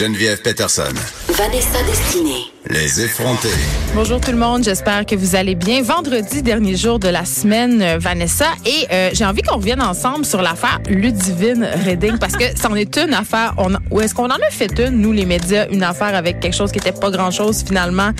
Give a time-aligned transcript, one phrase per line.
[0.00, 0.94] Geneviève Peterson.
[1.28, 2.46] Vanessa Destinée.
[2.70, 3.48] Les effrontés.
[3.94, 5.82] Bonjour tout le monde, j'espère que vous allez bien.
[5.82, 10.24] Vendredi, dernier jour de la semaine, euh, Vanessa, et euh, j'ai envie qu'on revienne ensemble
[10.24, 13.54] sur l'affaire Ludivine Redding parce que c'en est une affaire.
[13.58, 16.56] On, ou est-ce qu'on en a fait une, nous les médias, une affaire avec quelque
[16.56, 18.10] chose qui était pas grand-chose finalement?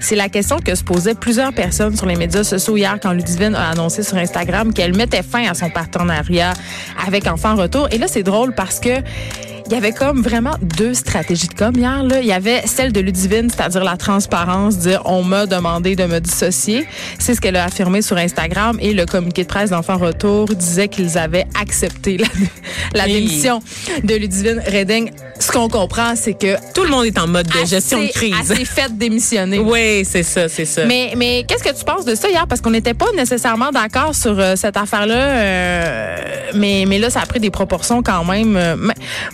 [0.00, 3.54] C'est la question que se posaient plusieurs personnes sur les médias sociaux hier quand Ludivine
[3.54, 6.54] a annoncé sur Instagram qu'elle mettait fin à son partenariat
[7.06, 7.88] avec Enfant Retour.
[7.90, 9.02] Et là, c'est drôle parce que
[9.66, 12.02] il y avait comme vraiment deux stratégies de com hier.
[12.04, 12.20] Là.
[12.20, 16.20] Il y avait celle de Ludivine, c'est-à-dire la transparence, dire on m'a demandé de me
[16.20, 16.86] dissocier.
[17.18, 18.78] C'est ce qu'elle a affirmé sur Instagram.
[18.80, 22.26] Et le communiqué de presse d'Enfant Retour disait qu'ils avaient accepté la,
[22.94, 23.60] la démission
[24.04, 25.10] de Ludivine Redding.
[25.38, 28.34] Ce qu'on comprend, c'est que tout le monde est en mode de gestion de crise.
[28.40, 29.58] Assez fait démissionner.
[29.58, 30.86] Oui, c'est ça, c'est ça.
[30.86, 32.46] Mais, mais qu'est-ce que tu penses de ça hier?
[32.46, 35.14] Parce qu'on n'était pas nécessairement d'accord sur euh, cette affaire-là.
[35.14, 36.16] Euh,
[36.54, 38.56] mais, mais là, ça a pris des proportions quand même.
[38.56, 38.76] Euh,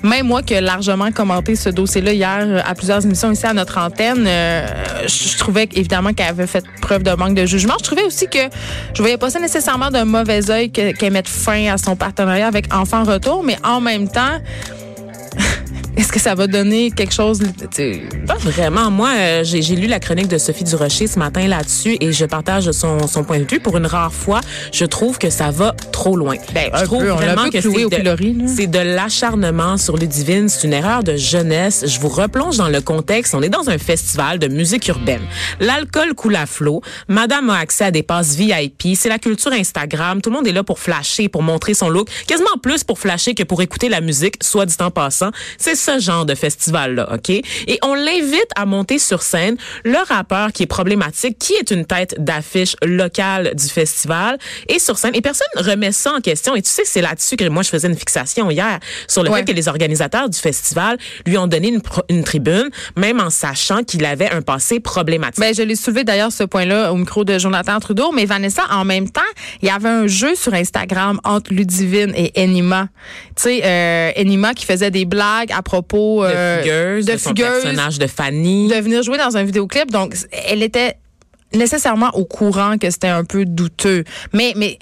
[0.03, 3.53] même moi qui ai largement commenté ce dossier-là hier euh, à plusieurs émissions ici à
[3.53, 4.67] notre antenne, euh,
[5.07, 7.75] je, trouvais évidemment qu'elle avait fait preuve de manque de jugement.
[7.79, 8.39] Je trouvais aussi que
[8.95, 12.73] je voyais pas ça nécessairement d'un mauvais œil qu'elle mette fin à son partenariat avec
[12.73, 14.39] Enfant Retour, mais en même temps,
[15.97, 17.41] est-ce que ça va donner quelque chose?
[18.27, 18.91] Pas vraiment.
[18.91, 22.71] Moi, euh, j'ai lu la chronique de Sophie Durocher ce matin là-dessus et je partage
[22.73, 23.61] son, son point de vue.
[23.61, 24.41] Pour une rare fois,
[24.73, 26.37] je trouve que ça va trop loin.
[26.55, 30.49] Ben, je trouve vraiment que c'est de, l'acharnement sur le divine.
[30.49, 31.85] C'est une erreur de jeunesse.
[31.87, 33.35] Je vous replonge dans le contexte.
[33.35, 35.23] On est dans un festival de musique urbaine.
[35.61, 36.81] L'alcool coule à flot.
[37.09, 38.97] Madame a accès à des passes VIP.
[38.97, 40.23] C'est la culture Instagram.
[40.23, 42.09] Tout le monde est là pour flasher, pour montrer son look.
[42.27, 45.31] Quasiment plus pour flasher que pour écouter la musique, soit dit en passant.
[45.59, 47.31] C'est ce genre de festival-là, OK?
[47.31, 51.85] Et on l'invite à monter sur scène le rappeur qui est problématique, qui est une
[51.85, 55.15] tête d'affiche locale du festival, et sur scène.
[55.15, 56.55] Et personne remet ça en question.
[56.55, 59.45] Et tu sais, c'est là-dessus que moi, je faisais une fixation hier sur le fait
[59.45, 64.05] que les organisateurs du festival lui ont donné une, une tribune, même en sachant qu'il
[64.05, 65.41] avait un passé problématique.
[65.41, 68.85] Ben, je l'ai soulevé d'ailleurs ce point-là au micro de Jonathan Trudeau, mais Vanessa, en
[68.85, 69.21] même temps,
[69.61, 72.89] il y avait un jeu sur Instagram entre Ludivine et Enima.
[73.37, 78.07] Tu sais, euh, Enima qui faisait des blagues à propos euh, de son personnage de
[78.07, 79.91] Fanny, de venir jouer dans un vidéoclip.
[79.91, 80.15] Donc,
[80.47, 80.97] elle était
[81.55, 84.05] nécessairement au courant que c'était un peu douteux.
[84.35, 84.79] Mais, mais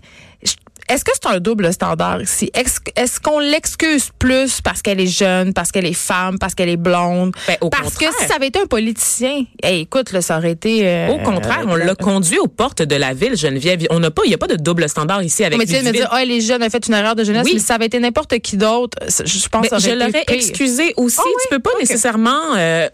[0.90, 2.50] est-ce que c'est un double standard ici?
[2.52, 6.76] Est-ce qu'on l'excuse plus parce qu'elle est jeune, parce qu'elle est femme, parce qu'elle est
[6.76, 7.32] blonde?
[7.46, 8.10] Ben, au parce contraire.
[8.10, 10.88] que si ça avait été un politicien, écoute, là, ça aurait été...
[10.88, 13.86] Euh, au contraire, on l'a conduit aux portes de la ville, Geneviève.
[13.90, 15.82] On n'a pas, il n'y a pas de double standard ici avec Mais tu viens
[15.82, 17.44] de me dire, oh, elle est jeune, elle a fait une erreur de jeunesse.
[17.44, 17.52] Oui.
[17.54, 21.20] Mais si ça avait été n'importe qui d'autre, je pense que Je l'aurais excusé aussi.
[21.20, 22.88] Oh, tu peux pas nécessairement, euh,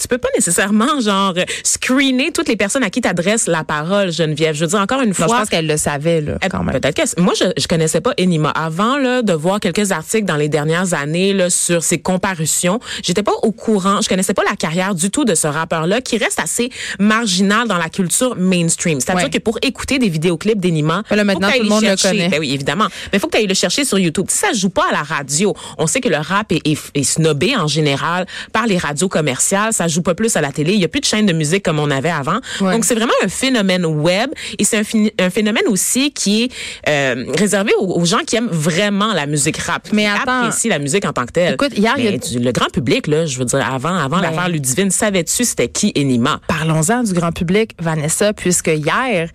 [0.00, 1.34] tu peux pas nécessairement, genre,
[1.64, 4.54] screener toutes les personnes à qui t'adresses la parole, Geneviève.
[4.54, 5.26] Je veux dire, encore une fois.
[5.26, 6.80] je pense qu'elle le savait, là, quand même.
[6.80, 8.50] Peut-être que, moi, je, je connaissais pas Enima.
[8.50, 13.22] Avant là, de voir quelques articles dans les dernières années là, sur ses comparutions, j'étais
[13.22, 14.00] pas au courant.
[14.00, 17.78] Je connaissais pas la carrière du tout de ce rappeur-là, qui reste assez marginal dans
[17.78, 19.00] la culture mainstream.
[19.00, 22.28] C'est-à-dire que pour écouter des vidéoclips d'Enima, là maintenant tout le monde le connaît.
[22.28, 22.86] Ben oui, évidemment.
[23.12, 24.26] Mais il faut que tu ailles le chercher sur YouTube.
[24.28, 27.02] Si ça joue pas à la radio, on sait que le rap est, est, est,
[27.02, 29.72] snobé en général par les radios commerciales.
[29.72, 30.74] Ça joue pas plus à la télé.
[30.74, 32.40] Il y a plus de chaînes de musique comme on avait avant.
[32.60, 32.72] Ouais.
[32.72, 34.84] Donc c'est vraiment un phénomène web et c'est un,
[35.18, 36.52] un, phénomène aussi qui est
[36.88, 40.70] euh, réservé aux, aux, gens qui aiment vraiment la musique rap, mais qui attends, apprécient
[40.70, 41.54] la musique en tant que telle.
[41.54, 42.18] Écoute, hier, mais il y a...
[42.18, 45.68] du, le grand public, là, je veux dire, avant, avant ben, l'affaire Ludivine, savais-tu c'était
[45.68, 46.40] qui Enima?
[46.48, 49.30] Parlons-en du grand public, Vanessa, puisque hier,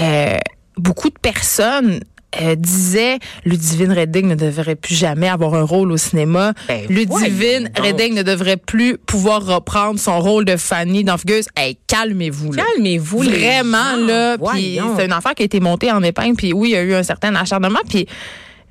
[0.00, 0.36] euh,
[0.76, 2.00] beaucoup de personnes
[2.42, 6.52] euh, disait Ludivine Redding ne devrait plus jamais avoir un rôle au cinéma.
[6.68, 11.46] Ben, Ludivine Redding ne devrait plus pouvoir reprendre son rôle de Fanny dans Fugueuse.
[11.56, 12.50] Hey, calmez-vous.
[12.50, 13.22] Calmez-vous.
[13.22, 14.36] Vraiment, là.
[14.38, 16.36] Puis c'est une affaire qui a été montée en épingle.
[16.36, 17.80] Puis oui, il y a eu un certain acharnement.
[17.88, 18.06] Puis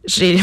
[0.06, 0.40] j'ai...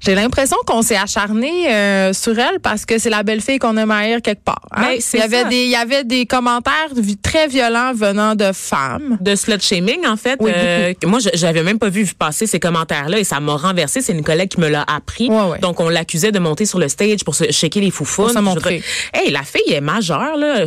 [0.00, 3.76] J'ai l'impression qu'on s'est acharné euh, sur elle parce que c'est la belle fille qu'on
[3.76, 4.62] aime haïr quelque part.
[4.72, 4.82] Hein?
[4.82, 5.48] Ben, il y avait ça.
[5.48, 6.88] des il y avait des commentaires
[7.22, 9.18] très violents venant de femmes.
[9.20, 10.36] De slut shaming en fait.
[10.40, 14.00] Oui, euh, moi j'avais même pas vu passer ces commentaires là et ça m'a renversé,
[14.00, 15.28] c'est une collègue qui me l'a appris.
[15.28, 15.58] Ouais, ouais.
[15.58, 18.82] Donc on l'accusait de monter sur le stage pour se shaker les se montrer.
[19.12, 20.66] Hey, la fille est majeure là.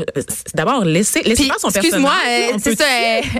[0.53, 2.61] D'abord laissez laissez faire son Excuse-moi, personnage.
[2.63, 2.85] c'est ça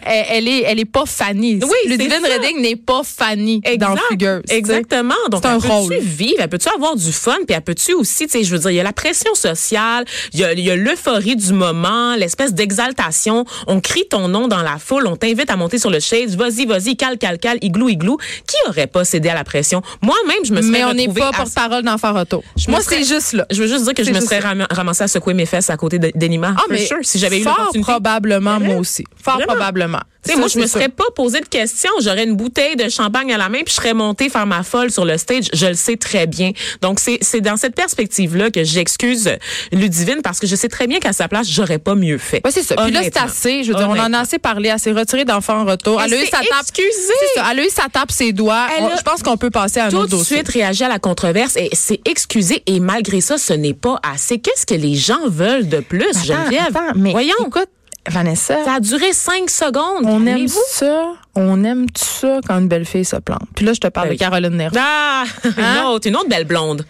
[0.05, 1.59] elle, elle, est elle est pas Fanny.
[1.61, 4.44] Oui, Ludivine Redding n'est pas Fanny exact, dans Fugueuse.
[4.49, 5.15] Exactement.
[5.29, 5.81] Donc c'est un rôle.
[5.81, 5.95] Drôle.
[5.98, 8.60] peut-tu vivre, elle peut-tu avoir du fun, puis elle peut-tu aussi, tu sais, je veux
[8.60, 13.45] dire, il y a la pression sociale, il y a, l'euphorie du moment, l'espèce d'exaltation.
[13.68, 16.66] On crie ton nom dans la foule, on t'invite à monter sur le stage, vas-y,
[16.66, 18.18] vas-y, cal, cal, cal, igloo, igloo.
[18.48, 19.81] Qui aurait pas cédé à la pression?
[20.01, 22.44] Moi-même, je me serais Mais on n'est pas à- porte-parole d'enfant auto.
[22.68, 23.45] Moi, c'est juste là.
[23.51, 25.78] Je veux juste dire que je me serais ram- ramassée à secouer mes fesses à
[25.78, 26.56] côté de- d'Enima.
[26.57, 29.04] Ah, mais sure, si j'avais eu fort probablement, moi aussi.
[29.22, 30.00] Fort probablement.
[30.33, 31.89] Ça, moi, je me c'est serais pas posé de questions.
[32.01, 34.92] J'aurais une bouteille de champagne à la main, puis je serais montée faire ma folle
[34.92, 35.45] sur le stage.
[35.54, 36.51] Je le sais très bien.
[36.81, 39.30] Donc, c'est c'est dans cette perspective-là que j'excuse
[39.72, 42.42] Ludivine, parce que je sais très bien qu'à sa place, j'aurais pas mieux fait.
[42.45, 42.75] Ouais, c'est ça.
[42.75, 43.63] Puis là, c'est assez.
[43.63, 44.69] Je veux dire, on en a assez parlé.
[44.69, 46.01] Elle s'est retirée d'enfant en retour.
[46.01, 46.66] Elle Elle a eu s'est sa tape.
[46.74, 47.45] C'est ça.
[47.51, 48.68] Elle a eu sa tape, ses doigts.
[48.80, 50.38] On- je pense qu'on peut passer à un tout autre de dossier.
[50.38, 52.63] suite réagi à la controverse et s'est excusé.
[52.68, 54.39] Et malgré ça, ce n'est pas assez.
[54.39, 56.68] Qu'est-ce que les gens veulent de plus, Attends, Geneviève?
[56.69, 57.33] attends, mais Voyons.
[57.48, 57.69] écoute,
[58.09, 60.03] Vanessa, Ça a duré cinq secondes.
[60.06, 61.13] on aime ça.
[61.36, 63.48] On aime ça quand une belle fille se plante.
[63.56, 64.19] Puis là, je te parle Ben de oui.
[64.19, 64.75] Caroline Néron.
[64.80, 65.51] Ah, Hein?
[65.83, 66.86] une autre, une autre belle blonde.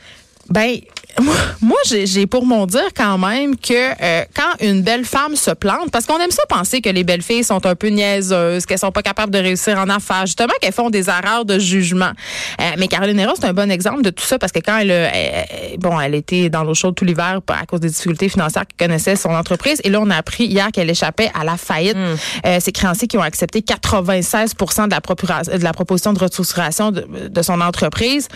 [0.50, 0.78] Ben,
[1.19, 5.52] moi, moi, j'ai pour mon dire quand même que euh, quand une belle femme se
[5.52, 8.80] plante, parce qu'on aime ça penser que les belles filles sont un peu niaiseuses, qu'elles
[8.80, 12.12] sont pas capables de réussir en affaires, justement qu'elles font des erreurs de jugement.
[12.60, 14.92] Euh, mais Caroline Héron, c'est un bon exemple de tout ça parce que quand elle,
[14.92, 18.88] elle- bon, elle était dans l'eau chaude tout l'hiver à cause des difficultés financières qu'elle
[18.90, 21.98] connaissait son entreprise, et là on a appris hier qu'elle échappait à la faillite.
[22.46, 27.06] Euh, ses créanciers qui ont accepté 96 de la, de la proposition de restructuration de,
[27.28, 28.28] de son entreprise.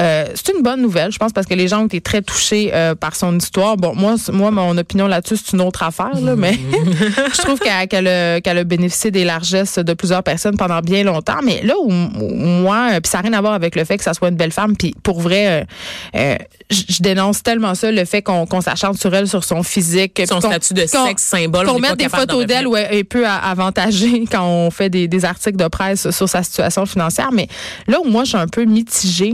[0.00, 2.70] Euh, c'est une bonne nouvelle, je pense, parce que les gens ont été très touchés
[2.74, 3.78] euh, par son histoire.
[3.78, 6.52] Bon, moi, moi, mon opinion là-dessus, c'est une autre affaire, là, mais
[7.34, 11.40] je trouve qu'elle a, bénéficié des largesses de plusieurs personnes pendant bien longtemps.
[11.42, 13.96] Mais là où, où moi, euh, puis ça n'a rien à voir avec le fait
[13.96, 15.66] que ça soit une belle femme, puis pour vrai,
[16.14, 16.36] euh,
[16.70, 20.20] je dénonce tellement ça, le fait qu'on qu'on s'acharne sur elle, sur son physique.
[20.28, 21.66] Son statut de sexe symbole.
[21.66, 25.08] on qu'on mette des photos d'elle où elle est peu avantagée quand on fait des,
[25.08, 27.30] des articles de presse sur sa situation financière.
[27.32, 27.48] Mais
[27.86, 29.32] là où moi, je suis un peu mitigée,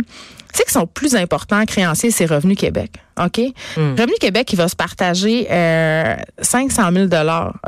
[0.53, 2.93] c'est que son plus important créancier, c'est Revenu Québec.
[3.19, 3.39] OK?
[3.77, 3.93] Hmm.
[3.99, 7.07] Revenu Québec, il va se partager euh, 500 000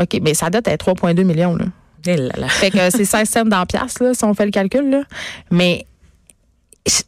[0.00, 0.18] OK?
[0.22, 1.54] Mais sa dette est 3,2 millions.
[1.56, 1.64] Là.
[2.06, 2.48] Eh là là.
[2.48, 3.66] Fait que c'est 16 cents dans
[4.00, 4.88] là, si on fait le calcul.
[4.90, 5.02] Là.
[5.50, 5.84] Mais
[6.86, 7.02] je-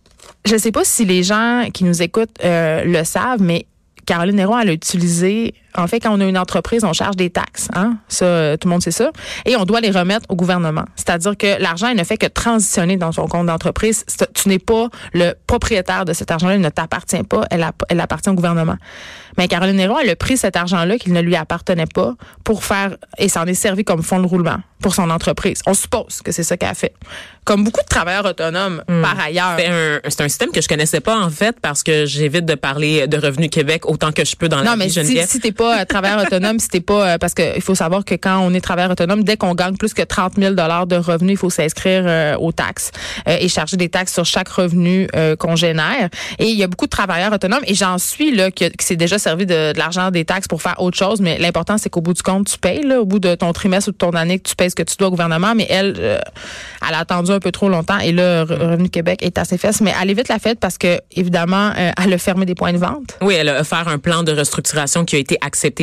[0.45, 3.65] je sais pas si les gens qui nous écoutent euh, le savent, mais
[4.07, 5.55] Caroline Néron, elle a utilisé.
[5.77, 7.69] En fait, quand on a une entreprise, on charge des taxes.
[7.75, 7.97] Hein?
[8.09, 9.11] Ça, euh, tout le monde sait ça.
[9.47, 10.85] Et on doit les remettre au gouvernement.
[10.97, 14.05] C'est-à-dire que l'argent, il ne fait que transitionner dans son compte d'entreprise.
[14.35, 16.57] Tu n'es pas le propriétaire de cet argent-là.
[16.57, 17.45] Il ne t'appartient pas.
[17.51, 18.77] Elle, elle appartient au gouvernement.
[19.39, 22.15] Mais Caroline Néron, elle a pris cet argent-là qui ne lui appartenait pas
[22.45, 25.63] pour faire, et s'en est servi comme fonds de roulement pour son entreprise.
[25.67, 26.93] On suppose que c'est ça qu'elle a fait.
[27.45, 29.57] Comme beaucoup de travailleurs autonomes, par ailleurs.
[30.09, 33.17] C'est un, système que je connaissais pas en fait parce que j'évite de parler de
[33.17, 35.29] Revenu Québec autant que je peux dans la Non, vie mais si, Geneviève.
[35.29, 38.15] si t'es pas euh, travailleur autonome, si pas, euh, parce que il faut savoir que
[38.15, 41.33] quand on est travailleur autonome, dès qu'on gagne plus que 30 000 dollars de revenus,
[41.33, 42.91] il faut s'inscrire euh, aux taxes
[43.29, 46.09] euh, et charger des taxes sur chaque revenu euh, qu'on génère.
[46.39, 49.19] Et il y a beaucoup de travailleurs autonomes, et j'en suis là qui, s'est déjà
[49.19, 51.21] servi de, l'argent des taxes pour faire autre chose.
[51.21, 53.89] Mais l'important c'est qu'au bout du compte, tu payes là, au bout de ton trimestre
[53.89, 55.55] ou de ton année, que tu payes ce que tu dois au gouvernement.
[55.55, 59.39] Mais elle, elle a attendu un peu trop longtemps, et là, Re- Revenu Québec est
[59.39, 59.81] assez fesses.
[59.81, 63.17] Mais allez vite la fête parce que évidemment, elle a fermé des points de vente.
[63.21, 65.39] Oui, elle a offert un plan de restructuration qui a été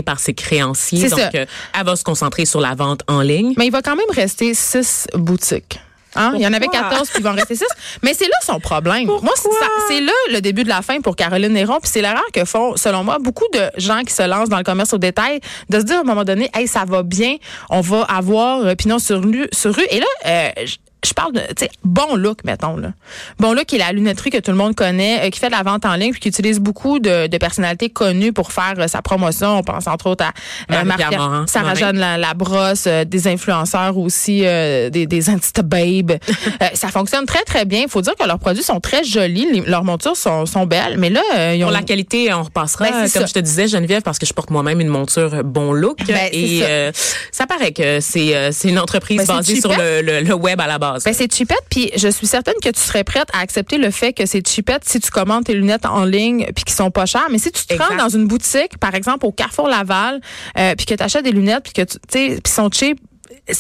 [0.06, 1.10] par ses créanciers.
[1.10, 1.46] C'est Donc, euh,
[1.78, 3.54] elle va se concentrer sur la vente en ligne.
[3.58, 5.80] Mais il va quand même rester six boutiques.
[6.16, 6.32] Hein?
[6.36, 6.90] Il y en avait Pourquoi?
[6.90, 7.66] 14, puis il va en rester 6.
[8.02, 9.06] Mais c'est là son problème.
[9.06, 9.60] Moi, c'est Pourquoi?
[9.60, 11.78] ça- c'est là le début de la fin pour Caroline Néron.
[11.80, 14.64] Puis c'est l'erreur que font, selon moi, beaucoup de gens qui se lancent dans le
[14.64, 15.40] commerce au détail,
[15.70, 17.36] de se dire à un moment donné, hey, ça va bien,
[17.70, 19.48] on va avoir euh, pignon sur rue.
[19.54, 19.86] Sur rue.
[19.92, 20.50] Et là, euh,
[21.06, 22.94] je- parle de, tu sais, bon look, mettons, là.
[23.40, 25.52] Bon look, qui est la lunetterie que tout le monde connaît, euh, qui fait de
[25.52, 28.88] la vente en ligne, puis qui utilise beaucoup de, de personnalités connues pour faire euh,
[28.88, 29.58] sa promotion.
[29.58, 30.32] On pense entre autres à
[30.74, 31.46] euh, Marie- Morin.
[31.48, 36.14] Sarah-Jeanne la, la brosse, euh, des influenceurs aussi, euh, des, des Insta babes.
[36.62, 37.82] Euh, ça fonctionne très, très bien.
[37.84, 39.48] Il faut dire que leurs produits sont très jolis.
[39.52, 40.98] Les- leurs montures sont, sont belles.
[40.98, 41.68] Mais là, euh, ils ont...
[41.68, 43.26] Pour la qualité, on repassera, Ben, comme ça.
[43.26, 46.00] je te disais, Geneviève, parce que je porte moi-même une monture bon look.
[46.06, 46.66] Ben, et ça.
[46.66, 46.92] euh,
[47.32, 50.68] ça paraît que c'est euh, une entreprise Ben, basée sur le, le- le web à
[50.68, 50.89] la base.
[50.94, 54.14] Ben, c'est cheapette, puis je suis certaine que tu serais prête à accepter le fait
[54.14, 57.28] que c'est cheapette si tu commandes tes lunettes en ligne puis qui sont pas chères.
[57.32, 60.22] Mais si tu te rends dans une boutique, par exemple au Carrefour Laval,
[60.58, 63.00] euh, puis que tu achètes des lunettes puis que tu sais, puis sont cheap,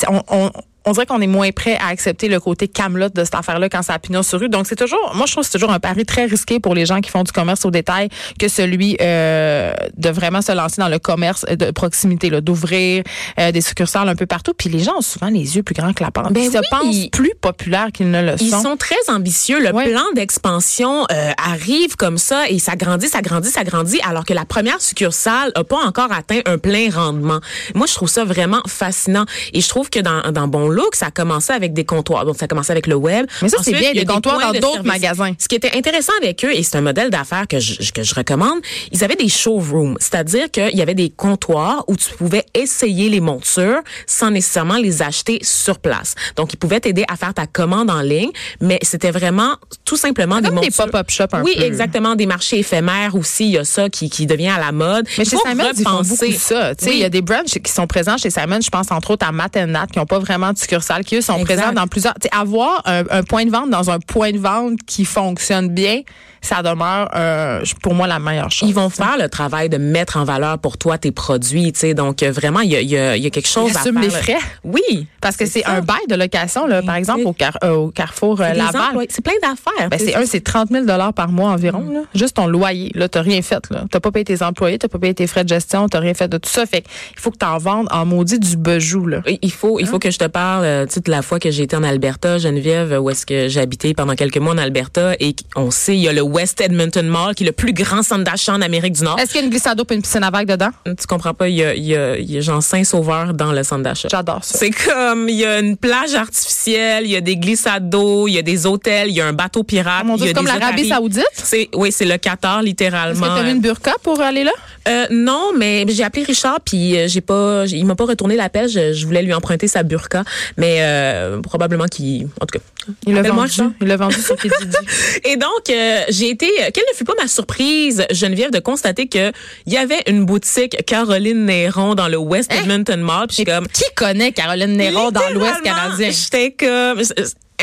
[0.07, 0.51] on, on,
[0.89, 3.84] on dirait qu'on est moins prêt à accepter le côté camelote de cette affaire-là quand
[3.84, 4.50] ça a pignon sur rue.
[4.50, 6.86] Donc c'est toujours, moi je trouve que c'est toujours un pari très risqué pour les
[6.86, 10.88] gens qui font du commerce au détail que celui euh, de vraiment se lancer dans
[10.89, 13.03] le commerce de proximité, là, d'ouvrir
[13.39, 14.53] euh, des succursales un peu partout.
[14.58, 16.34] Puis les gens ont souvent les yeux plus grands que la pente.
[16.34, 18.62] Ben Ils se pensent plus populaires qu'ils ne le Ils sont.
[18.63, 19.60] sont très ambitieux.
[19.60, 19.89] Le Ouais.
[19.91, 24.34] plan d'expansion euh, arrive comme ça et ça grandit, ça grandit, ça grandit, alors que
[24.34, 27.39] la première succursale a pas encore atteint un plein rendement.
[27.75, 31.07] Moi, je trouve ça vraiment fascinant et je trouve que dans, dans Bon look, ça
[31.07, 32.25] a commencé avec des comptoirs.
[32.25, 33.25] Donc, ça a commencé avec le web.
[33.41, 35.33] Mais ça, c'est bien, des comptoirs dans d'autres magasins.
[35.38, 38.15] Ce qui était intéressant avec eux, et c'est un modèle d'affaires que je, que je
[38.15, 38.59] recommande,
[38.91, 39.98] ils avaient des showrooms.
[40.00, 45.01] C'est-à-dire qu'il y avait des comptoirs où tu pouvais essayer les montures sans nécessairement les
[45.01, 46.15] acheter sur place.
[46.36, 48.31] Donc, ils pouvaient t'aider à faire ta commande en ligne,
[48.62, 49.55] mais c'était vraiment
[49.86, 51.63] tout simplement des Comme des pop-up shops un oui, peu.
[51.63, 52.15] exactement.
[52.15, 53.45] Des marchés éphémères aussi.
[53.45, 55.07] Il y a ça qui, qui devient à la mode.
[55.17, 56.74] Mais Il chez Simon, ils font beaucoup ça.
[56.81, 56.91] Oui.
[56.93, 58.59] Il y a des brands qui sont présents chez Simon.
[58.62, 61.16] Je pense entre autres à Matt and Nat, qui n'ont pas vraiment de succursale, qui
[61.16, 61.56] eux sont Exact.
[61.56, 62.13] présents dans plusieurs.
[62.32, 66.01] Avoir un, un point de vente dans un point de vente qui fonctionne bien,
[66.42, 68.70] ça demeure euh, pour moi la meilleure chose.
[68.70, 71.94] Ils vont faire le travail de mettre en valeur pour toi tes produits, tu sais.
[71.94, 74.01] Donc euh, vraiment, il y a, y a- y a quelque chose Ils à faire.
[74.01, 74.38] les frais.
[74.63, 77.92] Oui, Parce que c'est un bail de location, là, par exemple, au, Car- euh, au
[77.92, 79.06] Carrefour euh, Laval.
[79.10, 79.89] C'est plein d'affaires.
[79.89, 81.86] Ben, c'est un, c'est 30 000 par mois environ.
[81.92, 82.01] Là.
[82.16, 82.92] Juste ton loyer.
[82.96, 83.70] Là, t'as rien fait.
[83.70, 83.84] Là.
[83.92, 86.28] T'as pas payé tes employés, t'as pas payé tes frais de gestion, t'as rien fait
[86.30, 86.66] de tout ça.
[86.66, 86.84] Fait
[87.16, 89.08] il faut que t'en vendes en maudit du bejou.
[89.08, 89.22] Là.
[89.42, 89.89] Il faut, il Hein?
[89.89, 91.84] faut que je te parle, euh, tu sais, de la fois que j'ai été en
[91.84, 95.96] Alberta, Geneviève, où est-ce que j'ai habité pendant quelques mois en Alberta, et on sait,
[95.96, 98.62] il y a le West Edmonton Mall, qui est le plus grand centre d'achat en
[98.62, 99.20] Amérique du Nord.
[99.20, 100.70] Est-ce qu'il y a une glissade d'eau et une piscine à vagues dedans?
[100.86, 103.51] Tu comprends pas, il y a, il y a, il y a genre Saint-Sauveur dans
[103.51, 104.08] le centre d'achat.
[104.10, 104.58] J'adore ça.
[104.58, 108.34] C'est comme, il y a une plage artificielle, il y a des glissades d'eau, il
[108.34, 110.06] y a des hôtels, il y a un bateau pirate.
[110.10, 110.88] Oh c'est comme l'Arabie.
[110.88, 111.25] Saoudite?
[111.34, 113.22] C'est, oui, c'est le Qatar, Est-ce littéralement.
[113.22, 114.51] que t'as mis une burqa pour aller là?
[114.88, 118.68] Euh, non, mais j'ai appelé Richard puis euh, j'ai pas, il m'a pas retourné l'appel.
[118.70, 120.24] Je, je voulais lui emprunter sa burqa,
[120.58, 122.63] mais euh, probablement qu'il, en tout cas.
[123.05, 123.41] Il l'a vendu.
[123.41, 123.72] Richard.
[123.81, 124.65] Il l'a vendu sur Kijiji.
[125.25, 129.31] Et donc, euh, j'ai été, quelle ne fut pas ma surprise, Geneviève, de constater que
[129.65, 133.27] il y avait une boutique Caroline Néron dans le West Edmonton Mall.
[133.27, 136.10] Puis je suis comme, Qui connaît Caroline Néron dans l'Ouest canadien?
[136.12, 137.01] J'étais comme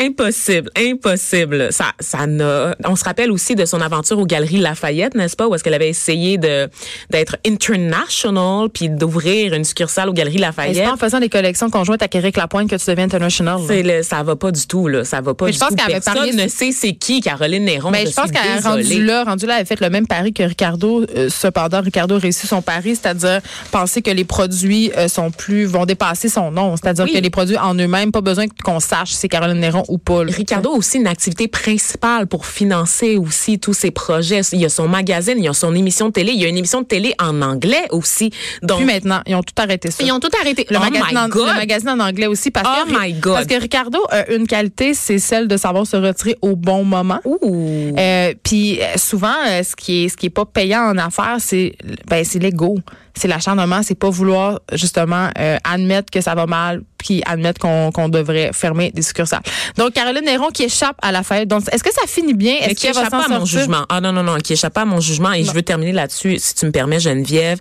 [0.00, 1.68] impossible, impossible.
[1.72, 2.74] Ça, ça n'a.
[2.84, 5.74] On se rappelle aussi de son aventure aux Galeries Lafayette, n'est-ce pas, où est-ce qu'elle
[5.74, 6.68] avait essayé de
[7.10, 10.84] d'être international puis d'ouvrir une succursale aux Galeries Et C'est Lafayette.
[10.84, 13.58] pas en faisant des collections conjointes avec Eric Lapointe que tu deviens international.
[13.66, 15.70] C'est le, ça va pas du tout là, ça va pas Mais du je pense
[15.70, 15.76] tout.
[15.76, 17.90] qu'elle avait Personne parié ne sur- sait c'est qui Caroline Néron.
[17.90, 18.82] Ben, je, pense qu'elle désolée.
[18.84, 21.04] rendue là, rendue là, elle a fait le même pari que Ricardo.
[21.16, 25.64] Euh, cependant, Ricardo a réussi son pari, c'est-à-dire penser que les produits euh, sont plus
[25.64, 27.12] vont dépasser son nom, c'est-à-dire Oui.
[27.12, 30.24] que les produits en eux-mêmes, pas besoin qu'on sache si c'est Caroline Néron ou pas.
[30.24, 30.32] là.
[30.34, 34.40] Ricardo a aussi une activité principale pour financer aussi tous ses projets.
[34.52, 36.48] Il y a son magazine, il y a son émission de télé, il y a
[36.48, 38.30] une émission de télé en anglais aussi.
[38.62, 40.04] Donc, Puis maintenant, ils ont tout arrêté ça.
[40.04, 40.66] ils ont tout arrêté.
[40.70, 41.48] le, oh magazine en, God.
[41.48, 43.34] le magazine en anglais aussi parce Oh que my God.
[43.34, 47.20] parce que Ricardo a une qualité, c'est celle de savoir se retirer au bon moment.
[47.24, 51.36] Euh, puis euh, souvent, euh, ce qui est ce qui est pas payant en affaires,
[51.38, 51.74] c'est
[52.08, 52.78] ben c'est l'ego,
[53.16, 57.90] c'est l'acharnement, c'est pas vouloir justement euh, admettre que ça va mal, puis admettre qu'on
[57.90, 59.42] qu'on devrait fermer des succursales.
[59.76, 61.48] Donc Caroline Néron qui échappe à la fête.
[61.48, 62.56] Donc est-ce que ça finit bien?
[62.60, 63.86] Est-ce qui qu'elle va échappe s'en pas à mon jugement?
[63.88, 65.32] Ah non, non, non, qui échappe pas à mon jugement.
[65.32, 67.58] Et je veux terminer là-dessus, si tu me permets, Geneviève.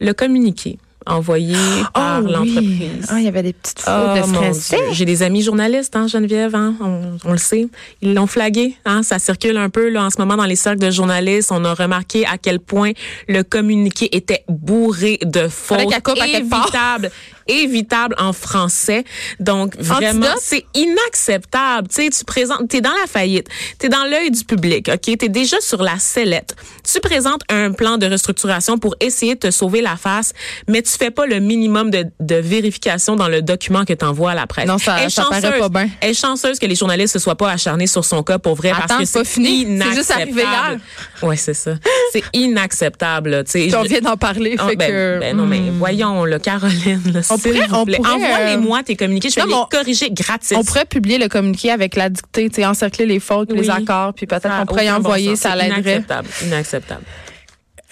[0.00, 0.78] Le communiqué
[1.08, 1.54] envoyé
[1.94, 2.32] par Oh, oui.
[2.32, 3.06] l'entreprise.
[3.08, 4.92] Ah, il y avait des petites fautes Oh, de.
[4.92, 7.68] J'ai des amis journalistes, hein, Geneviève, hein, on, on le sait.
[8.02, 10.80] Ils l'ont flagué, hein, ça circule un peu là en ce moment dans les cercles
[10.80, 11.50] de journalistes.
[11.52, 12.92] On a remarqué à quel point
[13.28, 15.78] le communiqué était bourré de fautes
[16.26, 17.10] évitables,
[17.48, 19.04] évitables en français.
[19.40, 21.88] Donc vraiment, c'est inacceptable.
[21.88, 25.28] Tu sais, tu présentes, t'es dans la faillite, t'es dans l'œil du public, ok, t'es
[25.28, 26.56] déjà sur la sellette.
[26.90, 30.32] Tu présentes un plan de restructuration pour essayer de te sauver la face,
[30.68, 34.34] mais tu fais pas le minimum de, de vérification dans le document que t'envoies à
[34.34, 34.66] la presse.
[34.66, 35.88] Non, ça- est ça paraît pas bien.
[36.00, 38.70] Elle est chanceuse que les journalistes se soient pas acharnés sur son cas pour vrai
[38.70, 39.66] Attends, parce que c'est fini.
[39.80, 40.78] C'est juste arrivé hier.
[41.22, 41.72] Ouais, c'est ça.
[42.12, 43.44] C'est inacceptable.
[43.44, 43.76] tu sais.
[43.76, 44.56] On vient d'en parler.
[44.58, 45.78] Ah, fait ben, que, ben non, mais hmm.
[45.78, 47.96] voyons, le Caroline, là, s'il pourrait- vous on plaît.
[47.96, 50.56] pourrait, Envoie-les-moi tes communiqués, je vais non, les corriger gratis.
[50.56, 54.48] On pourrait publier le communiqué avec la dictée, encercler les fautes, les accords, puis peut-être
[54.60, 55.40] qu'on pourrait y bon envoyer, sens.
[55.40, 55.80] ça l'aiderait.
[55.80, 56.28] Inacceptable.
[56.44, 57.02] Inacceptable.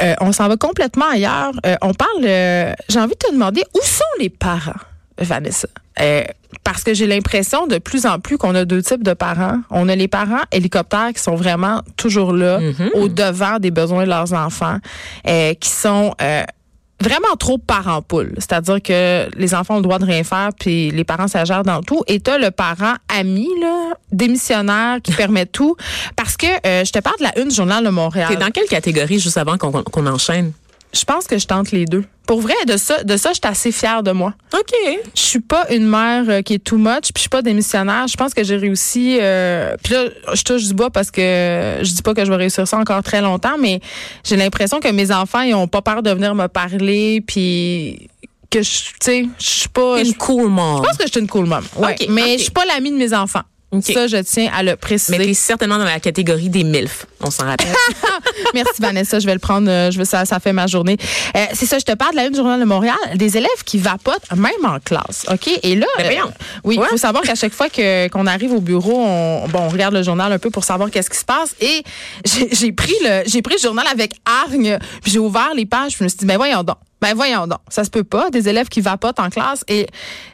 [0.03, 1.53] Euh, on s'en va complètement ailleurs.
[1.65, 2.25] Euh, on parle.
[2.25, 4.73] euh, J'ai envie de te demander où sont les parents,
[5.19, 5.69] Vanessa?
[6.65, 9.61] Parce que j'ai l'impression de plus en plus qu'on a deux types de parents.
[9.71, 12.61] On a les parents hélicoptères qui sont vraiment toujours là,
[12.95, 14.79] au devant des besoins de leurs enfants,
[15.25, 16.15] qui sont
[17.01, 18.35] vraiment trop parents poules.
[18.39, 21.83] C'est-à-dire que les enfants ont le droit de rien faire, puis les parents s'agèrent dans
[21.83, 22.03] tout.
[22.07, 25.77] Et t'as le parent ami, là, démissionnaire, qui permet tout.
[26.17, 28.29] Parce que euh, je te parle de la une journal de Montréal.
[28.29, 30.53] T'es dans quelle catégorie juste avant qu'on qu'on enchaîne?
[30.93, 32.05] Je pense que je tente les deux.
[32.27, 34.35] Pour vrai, de ça, de ça, je suis assez fière de moi.
[34.55, 34.73] OK.
[35.15, 38.07] Je suis pas une mère euh, qui est too much, puis je suis pas démissionnaire.
[38.09, 39.19] Je pense que j'ai réussi.
[39.21, 41.21] euh, puis là, je touche du bois parce que
[41.83, 43.81] je dis pas que je vais réussir ça encore très longtemps, mais
[44.25, 48.09] j'ai l'impression que mes enfants, ils ont pas peur de venir me parler, puis
[48.51, 49.99] que je, tu sais, je suis pas.
[50.01, 50.83] Une Je cool mom.
[50.83, 51.65] pense que je suis une cool mom.
[51.77, 52.29] Ouais, Ok, mais ok.
[52.39, 53.43] je suis pas l'amie de mes enfants.
[53.79, 53.85] OK.
[53.93, 55.19] Ça, je tiens à le préciser.
[55.19, 57.67] Mais t'es certainement dans la catégorie des MILF, on s'en rappelle.
[58.55, 59.69] Merci Vanessa, je vais le prendre.
[59.71, 60.97] euh, Je veux ça, ça fait ma journée.
[61.37, 63.79] Euh, c'est ça, je te parle de la une journal de Montréal, des élèves qui
[63.79, 65.51] vapotent même en classe, ok?
[65.63, 66.33] Et là, Ben voyons.
[66.65, 66.89] oui, il Ouais.
[66.89, 70.03] faut savoir qu'à chaque fois que qu'on arrive au bureau, on, bon, on regarde le
[70.03, 71.55] journal un peu pour savoir qu'est-ce qui se passe.
[71.61, 71.83] Et
[72.25, 75.89] j'ai j'ai pris le, j'ai pris le journal avec hargne, puis j'ai ouvert les pages,
[75.93, 76.77] puis je me suis dit, ben voyons donc.
[77.09, 79.65] Ben voyons donc, ça se peut pas, des élèves qui vapotent en classe.
[79.69, 79.87] Et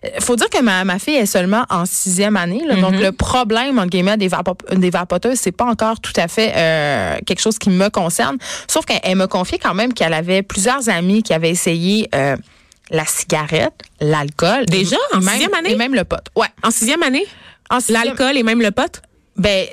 [0.05, 3.13] euh, faut dire que ma, ma fille est seulement en sixième année, là, donc le
[3.13, 7.41] problème entre guillemets des, vapo- des vapoteuses, c'est pas encore tout à fait euh, quelque
[7.41, 8.39] chose qui me concerne.
[8.69, 12.37] Sauf qu'elle elle m'a confié quand même qu'elle avait plusieurs amis qui avaient essayé euh,
[12.91, 14.97] la cigarette, l'alcool, Déjà?
[15.13, 15.73] En même- sixième année?
[15.73, 16.17] et même le pot.
[16.37, 16.49] Ouais.
[16.63, 17.27] en sixième année,
[17.71, 19.03] En sixième- l'alcool et même le pot?
[19.35, 19.67] Ben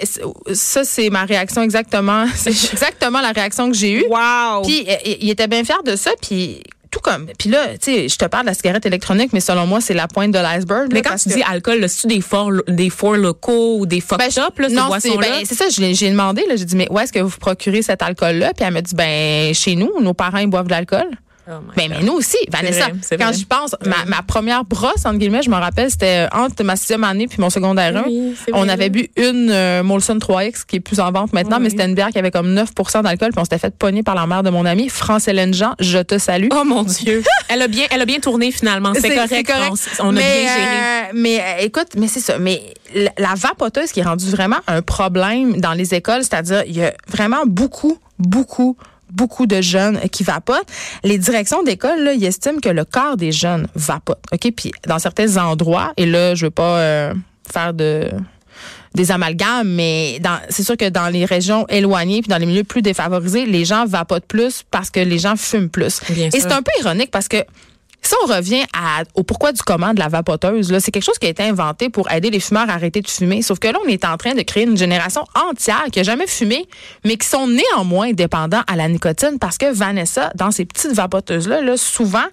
[0.53, 2.25] ça c'est ma réaction exactement.
[2.35, 4.05] C'est exactement la réaction que j'ai eue.
[4.09, 4.61] Wow!
[4.63, 4.87] Puis
[5.19, 6.61] il était bien fier de ça, puis
[7.01, 7.27] tout comme.
[7.37, 9.93] Puis là, tu sais, je te parle de la cigarette électronique, mais selon moi, c'est
[9.93, 10.89] la pointe de l'iceberg.
[10.93, 14.29] mais quand tu que- dis alcool, c'est-tu des fours, des locaux ou des fuck Ben,
[14.31, 15.27] shops, là, ces non, c'est boissons-là?
[15.39, 17.37] ben, c'est ça, je l'ai- j'ai demandé, là, j'ai dit, mais où est-ce que vous
[17.39, 18.53] procurez cet alcool-là?
[18.55, 21.09] Puis elle m'a dit, ben, chez nous, nos parents, ils boivent de l'alcool.
[21.51, 25.17] Oh Ben, mais nous aussi, Vanessa, vrai, quand j'y pense, ma, ma première brosse, entre
[25.17, 28.03] guillemets, je me rappelle, c'était entre ma sixième année puis mon secondaire 1.
[28.05, 28.69] Oui, c'est on vrai.
[28.69, 31.95] avait bu une euh, Molson 3X qui est plus en vente maintenant, mais c'était une
[31.95, 32.69] bière qui avait comme 9
[33.03, 35.99] d'alcool puis on s'était fait pogner par la mère de mon ami, France-Hélène Jean, je
[35.99, 36.49] te salue.
[36.51, 37.23] Oh mon Dieu.
[37.49, 38.93] elle a bien, elle a bien tourné finalement.
[38.93, 39.49] C'est correct.
[39.49, 39.87] France.
[39.99, 40.65] On a mais, bien géré.
[40.65, 42.37] euh, mais euh, écoute, mais c'est ça.
[42.37, 42.61] Mais
[42.93, 46.83] la, la vapoteuse qui est rendue vraiment un problème dans les écoles, c'est-à-dire il y
[46.83, 48.77] a vraiment beaucoup, beaucoup
[49.11, 50.67] beaucoup de jeunes qui vapotent.
[51.03, 54.23] Les directions d'école, là, ils estiment que le quart des jeunes vapotent.
[54.31, 54.51] OK?
[54.55, 57.13] Puis dans certains endroits, et là, je veux pas euh,
[57.51, 58.09] faire de
[58.95, 62.63] des amalgames, mais dans- c'est sûr que dans les régions éloignées puis dans les milieux
[62.63, 66.01] plus défavorisés, les gens vapotent plus parce que les gens fument plus.
[66.09, 66.41] Bien Et sûr.
[66.41, 67.37] c'est un peu ironique parce que
[68.01, 68.65] si on revient
[69.13, 72.11] au pourquoi du comment de la vapoteuse, c'est quelque chose qui a été inventé pour
[72.11, 73.41] aider les fumeurs à arrêter de fumer.
[73.41, 76.27] Sauf que là, on est en train de créer une génération entière qui a jamais
[76.27, 76.67] fumé,
[77.03, 81.61] mais qui sont néanmoins dépendants à la nicotine parce que Vanessa, dans ces petites vapoteuses-là,
[81.61, 82.25] là, souvent,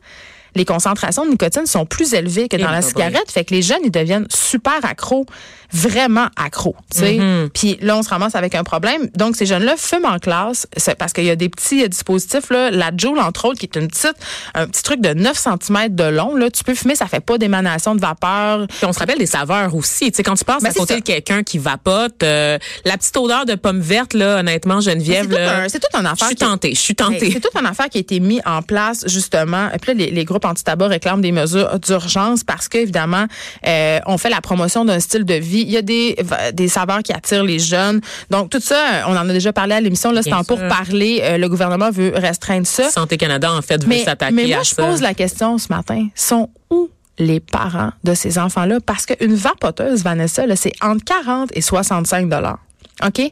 [0.57, 3.31] les concentrations de nicotine sont plus élevées que Eh dans la ben, cigarette.
[3.31, 5.27] Fait que les jeunes, ils deviennent super accros,
[5.73, 6.75] vraiment accros.
[6.95, 7.49] Mm-hmm.
[7.51, 9.09] Puis là, on se ramasse avec un problème.
[9.15, 10.67] Donc, ces jeunes-là fument en classe
[10.99, 12.51] parce qu'il y a des petits euh, dispositifs.
[12.51, 14.15] Là, la Joule, entre autres, qui est une petite,
[14.55, 16.35] un petit truc de 9 cm de long.
[16.35, 18.67] Là, tu peux fumer, ça fait pas d'émanation de vapeur.
[18.69, 20.11] Puis on se rappelle des saveurs aussi.
[20.11, 23.17] Tu sais, quand tu passes Ben, à côté de quelqu'un qui vapote, euh, la petite
[23.17, 26.27] odeur de pomme verte, là, honnêtement, C'est Geneviève, tout, un, c'est tout un je affaire.
[26.29, 26.75] suis qui- tentée.
[26.75, 27.31] Je suis Ben, tentée.
[27.33, 29.69] C'est toute une affaire qui a été mise en place, justement.
[29.75, 33.27] Et puis là, les, les groupes anti-tabac réclament des mesures d'urgence parce qu'évidemment,
[33.67, 35.61] euh, on fait la promotion d'un style de vie.
[35.63, 36.17] Il y a des,
[36.53, 38.01] des saveurs qui attirent les jeunes.
[38.31, 40.13] Donc, tout ça, on en a déjà parlé à l'émission.
[40.13, 41.21] Là, c'est en pour parler.
[41.23, 42.91] Euh, le gouvernement veut restreindre ça.
[42.91, 44.83] Santé Canada, en fait, veut s'attaquer mais moi, à je ça.
[44.87, 46.09] pose la question ce matin.
[46.15, 48.79] Sont où les parents de ces enfants-là?
[48.85, 52.59] Parce qu'une vapoteuse, Vanessa, c'est entre 40 et 65 dollars.
[53.05, 53.31] OK?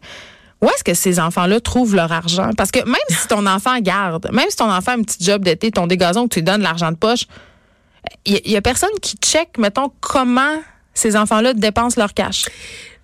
[0.61, 2.51] Où est-ce que ces enfants-là trouvent leur argent?
[2.57, 5.43] Parce que même si ton enfant garde, même si ton enfant a un petit job
[5.43, 7.27] d'été, ton dégazon, tu lui donnes l'argent de poche,
[8.25, 10.61] il y, a personne qui check, mettons, comment
[10.93, 12.47] ces enfants-là dépensent leur cash.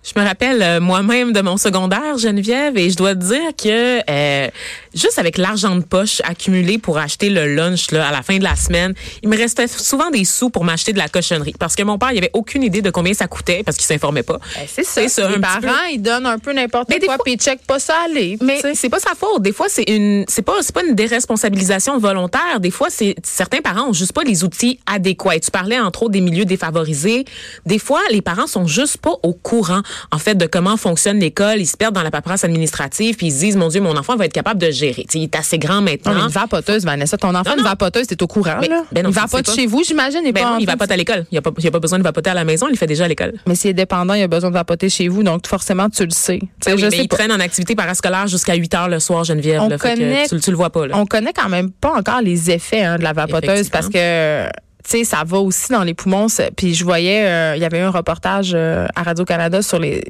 [0.03, 4.49] Je me rappelle euh, moi-même de mon secondaire, Geneviève, et je dois dire que euh,
[4.93, 8.43] juste avec l'argent de poche accumulé pour acheter le lunch là, à la fin de
[8.43, 11.53] la semaine, il me restait souvent des sous pour m'acheter de la cochonnerie.
[11.57, 14.23] Parce que mon père, il avait aucune idée de combien ça coûtait parce qu'il s'informait
[14.23, 14.39] pas.
[14.67, 15.91] c'est C'est ça, Les un petit parents, peu.
[15.93, 18.37] ils donnent un peu n'importe des quoi, fois- puis ils checkent pas ça aller.
[18.41, 19.41] Mais c'est pas sa faute.
[19.41, 22.59] Des fois, c'est une, c'est pas, c'est pas une déresponsabilisation volontaire.
[22.59, 25.35] Des fois, c'est certains parents ont juste pas les outils adéquats.
[25.35, 27.25] Et tu parlais entre autres des milieux défavorisés.
[27.65, 31.59] Des fois, les parents sont juste pas au courant en fait de comment fonctionne l'école.
[31.59, 34.15] Ils se perdent dans la paperasse administrative puis ils se disent mon Dieu, mon enfant
[34.15, 35.05] va être capable de gérer.
[35.13, 36.13] Il est assez grand Non, maintenant.
[36.13, 37.17] mais une vapoteuse, Vanessa.
[37.17, 37.69] Ton enfant, Non, une non.
[37.69, 38.83] vapoteuse, t'es au courant, Mais- là?
[38.91, 39.53] ben non, il vapote pas.
[39.53, 41.25] chez vous, j'imagine, Ben pas non, il train va de- pas à l'école.
[41.31, 42.67] Il a pas, pas besoin de vapoter à la maison.
[42.67, 43.33] Il le fait déjà à l'école.
[43.47, 46.11] Mais s'il est dépendant, il a besoin de vapoter chez vous, donc forcément, tu le
[46.11, 46.39] sais.
[46.65, 49.23] Ben oui, je mais sais ils prennent en activité parascolaire jusqu'à 8 heures le soir,
[49.23, 49.61] Geneviève.
[49.61, 49.77] On là.
[49.77, 50.95] Connaît- tu, tu le vois pas là.
[50.97, 54.51] On connaît quand même pas encore les effets hein, de la vapoteuse parce que tu
[54.97, 57.83] sais ça va aussi dans les poumons puis je voyais euh, il y avait eu
[57.83, 60.03] un reportage euh, à Radio Canada sur les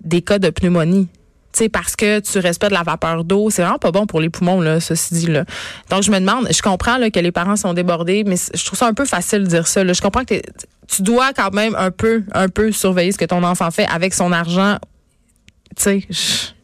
[0.00, 1.08] des cas de pneumonie
[1.58, 3.50] sais parce que tu respectes la vapeur d'eau.
[3.50, 5.44] C'est vraiment pas bon pour les poumons là ceci dit là.
[5.90, 8.78] Donc je me demande je comprends là, que les parents sont débordés mais je trouve
[8.78, 10.40] ça un peu facile de dire ça je comprends que
[10.88, 14.14] tu dois quand même un peu un peu surveiller ce que ton enfant fait avec
[14.14, 14.78] son argent.
[15.76, 16.02] Tu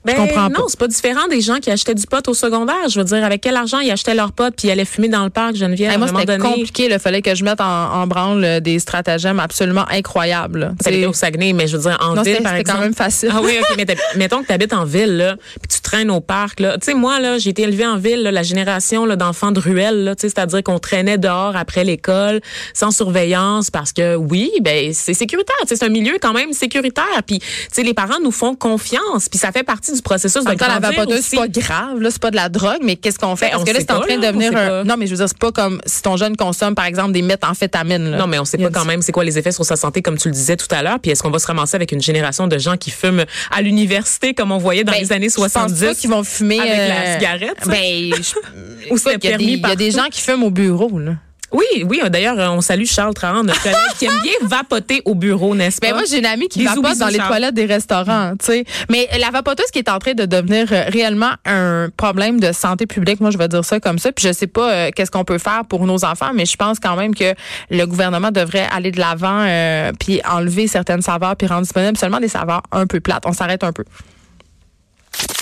[0.04, 0.58] Ben, je comprends pas.
[0.58, 2.88] non, c'est pas différent des gens qui achetaient du pot au secondaire.
[2.88, 5.24] Je veux dire, avec quel argent ils achetaient leur pot puis ils allaient fumer dans
[5.24, 6.88] le parc Geneviève Hey, à moi, c'était compliqué.
[6.90, 10.74] Il fallait que je mette en, en branle euh, des stratagèmes absolument incroyables.
[10.84, 12.78] allait au Saguenay, mais je veux dire, en Non, ville, par exemple.
[12.78, 13.30] quand même facile.
[13.32, 13.86] Ah oui, OK, mais
[14.16, 16.60] mettons que tu habites en ville, là, puis tu traînes au parc.
[16.60, 16.76] Là.
[16.78, 19.60] Tu sais, moi, là, j'ai été élevée en ville, là, la génération là, d'enfants de
[19.60, 22.40] ruelle, là, tu sais, c'est-à-dire qu'on traînait dehors après l'école,
[22.74, 25.54] sans surveillance, parce que oui, ben c'est sécuritaire.
[25.66, 27.04] C'est un milieu quand même sécuritaire.
[27.26, 30.48] Puis, tu sais, les parents nous font confiance, puis ça fait partie du processus de
[30.50, 31.22] la grandir aussi.
[31.22, 33.46] c'est pas grave, là, c'est pas de la drogue, mais qu'est-ce qu'on fait?
[33.46, 34.84] Ben, Parce que là, c'est en train de devenir un.
[34.84, 37.22] Non, mais je veux dire, c'est pas comme si ton jeune consomme, par exemple, des
[37.22, 38.10] méthamphétamines.
[38.10, 38.18] là.
[38.18, 40.18] Non, mais on sait pas quand même c'est quoi les effets sur sa santé, comme
[40.18, 40.98] tu le disais tout à l'heure.
[41.00, 44.34] Puis est-ce qu'on va se ramasser avec une génération de gens qui fument à l'université,
[44.34, 45.84] comme on voyait dans Ben, les années Je pense 70?
[45.86, 47.56] pas qu'ils vont fumer avec la euh, cigarette?
[47.66, 51.12] Ben, je- Ou des- permis il y a des gens qui fument au bureau, là.
[51.54, 52.00] Oui, oui.
[52.10, 55.88] D'ailleurs, on salue Charles Trahan, notre collègue, qui aime bien vapoter au bureau, n'est-ce pas?
[55.88, 57.28] Ben moi j'ai une amie qui Bisous, vapote dans les Charles.
[57.28, 58.64] toilettes des restaurants, tu sais.
[58.90, 62.86] Mais la vapoteuse qui est en train de devenir euh, réellement un problème de santé
[62.86, 64.10] publique, moi je vais dire ça comme ça.
[64.10, 66.80] Puis je sais pas euh, qu'est-ce qu'on peut faire pour nos enfants, mais je pense
[66.80, 67.34] quand même que
[67.70, 72.20] le gouvernement devrait aller de l'avant euh, puis enlever certaines saveurs puis rendre disponibles seulement
[72.20, 73.24] des saveurs un peu plates.
[73.26, 73.84] On s'arrête un peu.